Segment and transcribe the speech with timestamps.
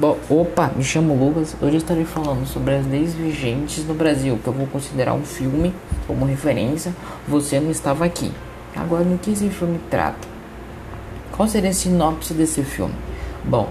[0.00, 1.54] Bom, opa, me chamo Lucas.
[1.60, 5.74] Hoje estarei falando sobre as leis vigentes no Brasil, que eu vou considerar um filme
[6.06, 6.94] como referência.
[7.28, 8.32] Você não estava aqui.
[8.74, 10.26] Agora, no que esse filme trata?
[11.30, 12.94] Qual seria a sinopse desse filme?
[13.44, 13.68] Bom,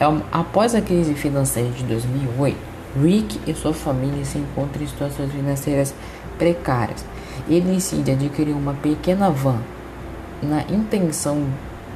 [0.00, 2.58] é um, após a crise financeira de 2008,
[3.00, 5.94] Rick e sua família se encontram em situações financeiras
[6.36, 7.04] precárias.
[7.48, 9.60] Ele decide adquirir uma pequena van
[10.42, 11.46] na intenção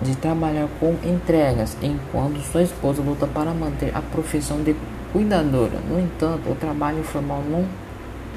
[0.03, 4.75] de trabalhar com entregas, enquanto sua esposa luta para manter a profissão de
[5.13, 5.79] cuidadora.
[5.89, 7.65] No entanto, o trabalho informal não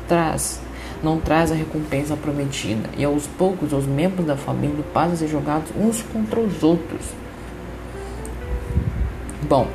[0.07, 0.61] traz
[1.03, 5.27] não traz a recompensa prometida, e aos poucos os membros da família passam a ser
[5.27, 7.01] jogados uns contra os outros.
[9.47, 9.67] Bom,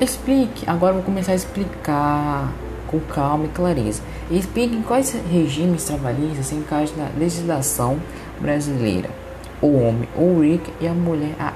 [0.00, 2.52] explique, agora vou começar a explicar
[2.88, 4.02] com calma e clareza.
[4.28, 7.98] Explique quais regimes trabalhistas se encaixam na legislação
[8.40, 9.25] brasileira
[9.60, 11.52] o homem, o Rick e a mulher, a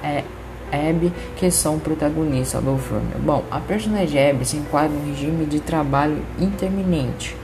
[0.73, 3.13] Abby, que são protagonistas do filme.
[3.19, 7.37] Bom, a personagem Abby se enquadra no regime de trabalho intermitente,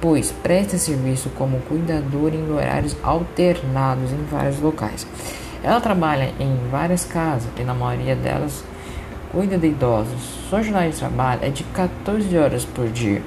[0.00, 5.06] pois presta serviço como cuidadora em horários alternados em vários locais.
[5.62, 8.62] Ela trabalha em várias casas e na maioria delas
[9.32, 10.20] cuida de idosos.
[10.48, 13.22] Sua jornada de trabalho é de 14 horas por dia.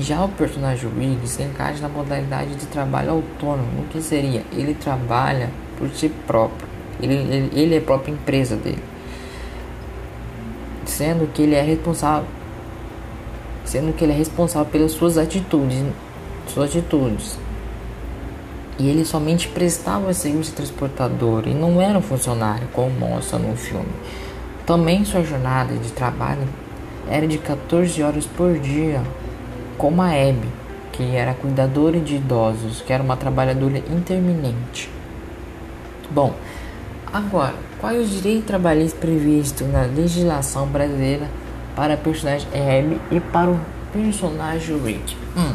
[0.00, 4.42] Já o personagem Riggs se encaixa na modalidade de trabalho autônomo, o que seria?
[4.52, 6.66] Ele trabalha por si próprio,
[7.00, 8.82] ele, ele, ele é a própria empresa dele,
[10.86, 12.26] sendo que ele é responsável,
[13.64, 15.84] sendo que ele é responsável pelas suas atitudes,
[16.48, 17.38] suas atitudes.
[18.78, 23.92] E ele somente prestava serviço transportador e não era um funcionário, como mostra no filme.
[24.64, 26.48] Também sua jornada de trabalho
[27.08, 29.02] era de 14 horas por dia,
[29.78, 30.48] como a Abby,
[30.92, 34.90] que era cuidadora de idosos, que era uma trabalhadora interminente.
[36.10, 36.34] Bom,
[37.12, 41.28] agora, quais os direitos trabalhistas previstos na legislação brasileira
[41.74, 43.60] para a personagem Abby e para o
[43.92, 45.16] personagem Rick?
[45.36, 45.54] Hum.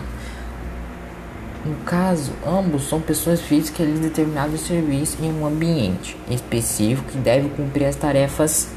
[1.66, 7.50] No caso, ambos são pessoas físicas em determinado serviço em um ambiente específico que deve
[7.50, 8.70] cumprir as tarefas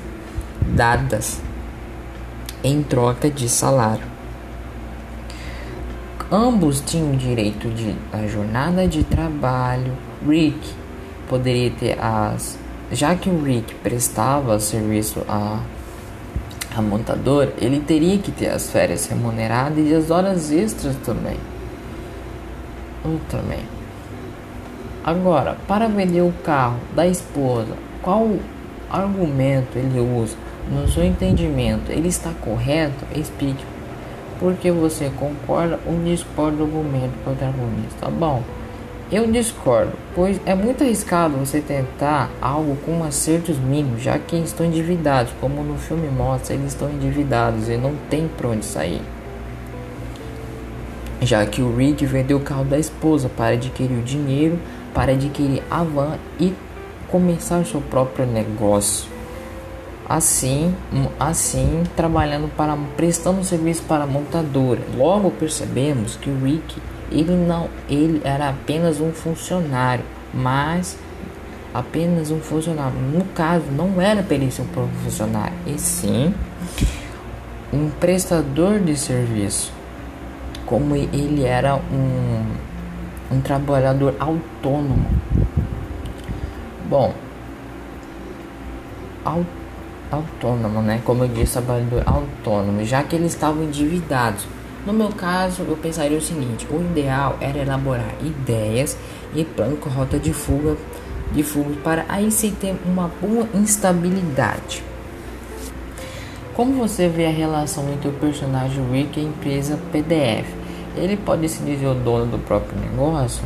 [0.75, 1.41] dadas
[2.65, 4.20] em troca de salário.
[6.33, 9.93] Ambos tinham direito de a jornada de trabalho.
[10.25, 10.61] Rick
[11.29, 12.57] poderia ter as.
[12.93, 15.59] Já que o Rick prestava serviço a,
[16.77, 21.37] a montadora, ele teria que ter as férias remuneradas e as horas extras também.
[23.05, 23.65] Um também.
[25.03, 28.37] Agora, para vender o carro da esposa, qual
[28.89, 30.37] argumento ele usa?
[30.71, 33.05] No seu entendimento, ele está correto?
[33.17, 33.65] Explique
[34.41, 38.09] porque você concorda ou discorda do argumento protagonista.
[38.09, 38.43] Bom,
[39.13, 44.65] eu discordo, pois é muito arriscado você tentar algo com acertos mínimos, já que estão
[44.65, 49.03] endividados, como no filme mostra, eles estão endividados e não tem para onde sair.
[51.21, 54.59] Já que o Rick vendeu o carro da esposa para adquirir o dinheiro,
[54.95, 56.55] para adquirir a van e
[57.11, 59.20] começar o seu próprio negócio
[60.11, 60.75] assim,
[61.21, 64.81] assim trabalhando para prestando serviço para a montadora.
[64.97, 66.83] Logo percebemos que o Rick
[67.13, 70.05] ele não ele era apenas um funcionário,
[70.35, 70.99] mas
[71.73, 72.99] apenas um funcionário.
[72.99, 76.35] No caso, não era ser um funcionário, e sim
[77.73, 79.73] um prestador de serviço.
[80.67, 85.07] Como ele era um, um trabalhador autônomo.
[86.89, 87.15] Bom,
[89.25, 89.60] autônomo
[90.11, 91.01] autônomo, né?
[91.05, 94.47] Como eu disse, trabalhador autônomo, já que eles estavam endividados.
[94.87, 98.97] No meu caso, eu pensaria o seguinte: o ideal era elaborar ideias
[99.35, 100.77] e plano com rota de fuga,
[101.33, 104.83] de fuga para aí sim ter uma boa instabilidade.
[106.55, 110.47] Como você vê a relação entre o personagem Rick e a empresa PDF?
[110.97, 113.45] Ele pode se dizer o dono do próprio negócio,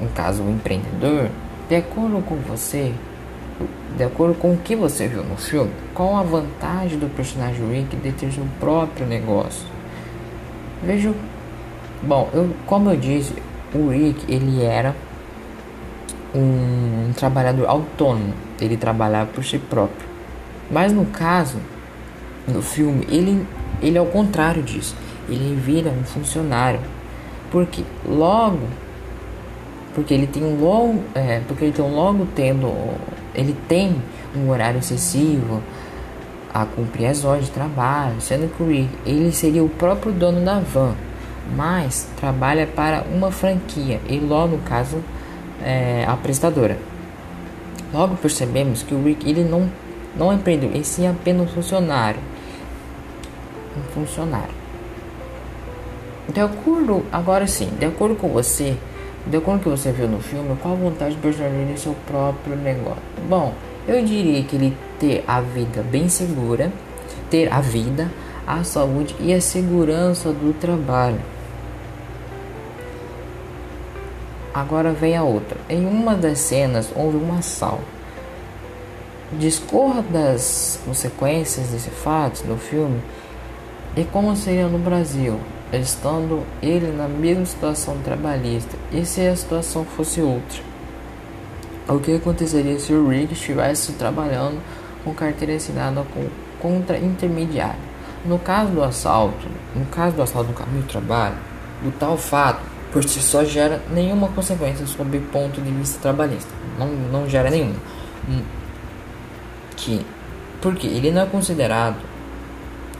[0.00, 1.30] no caso o empreendedor.
[1.68, 2.92] De acordo com você,
[3.96, 7.96] de acordo com o que você viu no filme, qual a vantagem do personagem Rick
[7.96, 9.66] de ter seu próprio negócio?
[10.82, 11.14] Vejo,
[12.02, 13.34] bom, eu, como eu disse,
[13.74, 14.94] o Rick ele era
[16.34, 20.08] um trabalhador autônomo, ele trabalhava por si próprio.
[20.70, 21.58] Mas no caso,
[22.48, 23.46] no filme, ele,
[23.80, 24.96] ele é o contrário disso.
[25.28, 26.80] Ele vira um funcionário.
[27.50, 28.66] Porque logo
[29.94, 32.66] porque ele tem um longo, é, porque ele tem um logo tendo,
[33.34, 33.96] ele tem
[34.36, 35.62] um horário excessivo
[36.52, 40.94] a cumprir as horas de trabalho, sendo que ele seria o próprio dono da van,
[41.56, 44.98] mas trabalha para uma franquia e logo no caso
[45.62, 46.78] é, a prestadora.
[47.92, 49.68] Logo percebemos que o Rick ele não
[50.16, 52.20] não é empreendedor, e sim apenas um funcionário.
[53.76, 54.54] Um funcionário.
[56.32, 58.76] De acordo, agora sim, de acordo com você,
[59.26, 61.80] de acordo com o que você viu no filme, qual a vontade do personagem de
[61.80, 63.02] seu próprio negócio?
[63.26, 63.54] Bom,
[63.88, 66.70] eu diria que ele ter a vida bem segura,
[67.30, 68.10] ter a vida,
[68.46, 71.20] a saúde e a segurança do trabalho.
[74.52, 75.56] Agora vem a outra.
[75.68, 77.82] Em uma das cenas houve um assalto.
[79.32, 83.00] Discorra das consequências desse fato no filme
[83.96, 85.40] e como seria no Brasil
[85.76, 90.62] estando ele na mesma situação trabalhista, e se a situação fosse outra?
[91.88, 94.58] O que aconteceria se o Rick estivesse trabalhando
[95.04, 96.28] com carteira assinada com
[96.60, 97.80] contra intermediário?
[98.24, 101.36] No caso do assalto, no caso do assalto no caminho do trabalho,
[101.84, 102.60] o tal fato
[102.90, 106.50] por si só gera nenhuma consequência sob ponto de vista trabalhista.
[106.78, 107.76] Não, não gera nenhuma.
[108.28, 108.42] Hum,
[109.76, 110.06] que,
[110.62, 111.96] porque ele não é considerado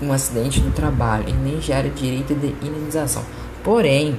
[0.00, 3.22] um acidente do trabalho e nem gera direito de indenização.
[3.62, 4.18] Porém,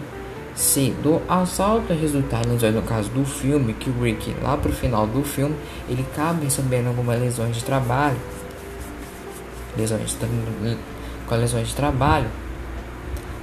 [0.56, 5.06] se do assalto resultar lesões no caso do filme, que o Rick lá pro final
[5.06, 5.56] do filme,
[5.90, 8.18] ele acaba recebendo algumas lesões de trabalho,
[9.78, 10.18] lesões
[11.28, 12.30] com lesões de trabalho,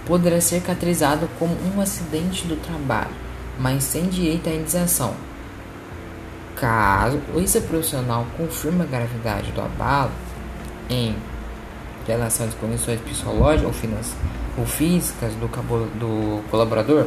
[0.07, 3.11] poderá ser caracterizado como um acidente do trabalho,
[3.59, 5.15] mas sem direito à indenização.
[6.57, 10.13] Caso esse profissional confirme a gravidade do abalo
[10.89, 11.15] em
[12.07, 14.15] relação às condições psicológicas ou, finance,
[14.57, 15.47] ou físicas do,
[15.99, 17.07] do colaborador,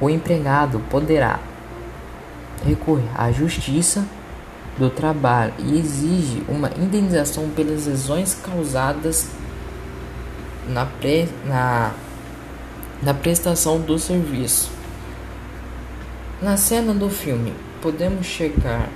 [0.00, 1.38] o empregado poderá
[2.64, 4.04] recorrer à justiça
[4.78, 9.28] do trabalho e exige uma indenização pelas lesões causadas
[10.68, 11.92] na, pre, na,
[13.02, 14.70] na prestação do serviço.
[16.42, 18.90] Na cena do filme, podemos chegar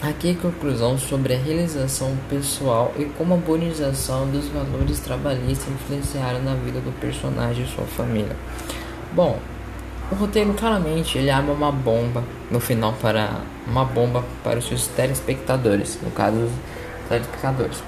[0.00, 6.40] Aqui a conclusão sobre a realização pessoal e como a bonização dos valores trabalhistas influenciaram
[6.40, 8.36] na vida do personagem e sua família.
[9.12, 9.40] Bom,
[10.12, 14.86] o roteiro claramente ele abre uma bomba no final para uma bomba para os seus
[14.86, 16.52] telespectadores, no caso os
[17.08, 17.82] telespectadores.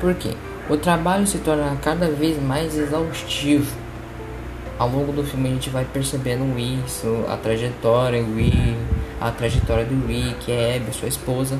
[0.00, 0.34] Por quê?
[0.70, 3.76] O trabalho se torna cada vez mais exaustivo.
[4.78, 8.38] Ao longo do filme a gente vai percebendo isso, a trajetória, o
[9.20, 11.58] a trajetória do Rick, é Abby, sua esposa.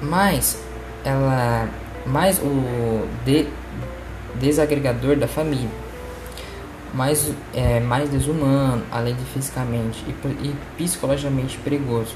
[0.00, 0.62] Mas
[1.04, 1.68] ela
[2.06, 3.46] mais o de,
[4.38, 5.68] desagregador da família,
[6.92, 12.14] mais é mais desumano, além de fisicamente e, e psicologicamente perigoso.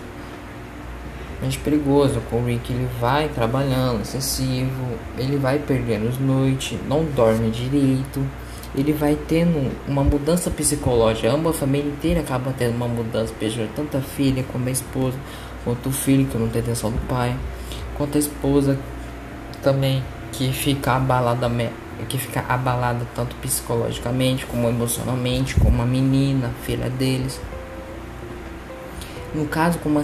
[1.40, 7.04] Mente perigoso, com o Rick ele vai trabalhando excessivo, ele vai perdendo as noites, não
[7.04, 8.26] dorme direito
[8.74, 11.30] ele vai tendo uma mudança psicológica.
[11.30, 15.16] Amba a família inteira acaba tendo uma mudança, seja tanto a filha como a esposa,
[15.64, 17.36] quanto o filho que não tem atenção do pai,
[17.96, 18.78] quanto a esposa
[19.62, 21.48] também que fica abalada
[22.08, 27.40] que fica abalada tanto psicologicamente como emocionalmente, como a menina, filha deles.
[29.34, 30.02] No caso, com uma,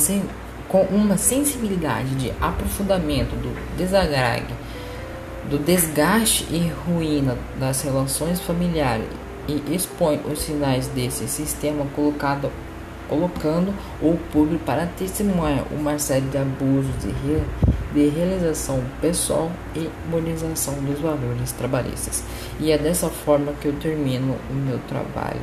[0.69, 4.52] com uma sensibilidade de aprofundamento do desagrade
[5.50, 9.06] do desgaste e ruína das relações familiares
[9.49, 12.50] e expõe os sinais desse sistema colocado,
[13.09, 17.42] colocando o público para testemunhar uma série de abusos de, re,
[17.92, 22.25] de realização pessoal e monização dos valores trabalhistas.
[22.59, 25.40] E é dessa forma que eu termino o meu trabalho